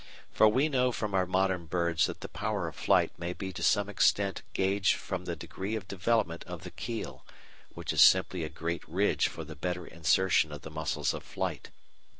For 0.31 0.47
we 0.47 0.67
know 0.67 0.91
from 0.91 1.13
our 1.13 1.27
modern 1.27 1.67
birds 1.67 2.07
that 2.07 2.21
the 2.21 2.27
power 2.27 2.67
of 2.67 2.75
flight 2.75 3.11
may 3.19 3.33
be 3.33 3.53
to 3.53 3.61
some 3.61 3.87
extent 3.87 4.41
gauged 4.53 4.95
from 4.95 5.25
the 5.25 5.35
degree 5.35 5.75
of 5.75 5.87
development 5.87 6.43
of 6.45 6.63
the 6.63 6.71
keel, 6.71 7.23
which 7.75 7.93
is 7.93 8.01
simply 8.01 8.43
a 8.43 8.49
great 8.49 8.81
ridge 8.89 9.27
for 9.27 9.43
the 9.43 9.55
better 9.55 9.85
insertion 9.85 10.51
of 10.51 10.63
the 10.63 10.71
muscles 10.71 11.13
of 11.13 11.21
flight. 11.21 11.69